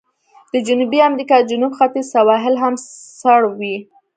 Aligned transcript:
د 0.53 0.55
جنوبي 0.67 0.99
امریکا 1.09 1.37
جنوب 1.49 1.71
ختیځ 1.79 2.05
سواحل 2.15 2.55
هم 2.63 2.73
سړ 3.21 3.41
وي. 3.59 3.75